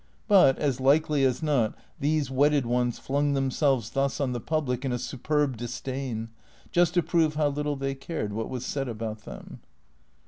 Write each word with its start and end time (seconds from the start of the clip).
But 0.27 0.57
as 0.57 0.79
likely 0.79 1.23
as 1.25 1.43
not 1.43 1.75
these 1.99 2.31
wedded 2.31 2.65
ones 2.65 2.97
flung 2.97 3.33
themselves 3.35 3.91
thus 3.91 4.19
on 4.19 4.31
the 4.33 4.39
public 4.39 4.83
in 4.83 4.91
a 4.91 4.97
superb 4.97 5.57
disdain, 5.57 6.29
just 6.71 6.95
to 6.95 7.03
prove 7.03 7.35
how 7.35 7.49
little 7.49 7.75
they 7.75 7.93
cared 7.93 8.33
what 8.33 8.49
was 8.49 8.65
said 8.65 8.87
about 8.87 9.25
them. 9.25 9.59